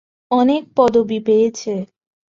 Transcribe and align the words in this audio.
অনেক 0.31 0.63
পদবি 0.77 1.19
পেয়েছে। 1.25 1.73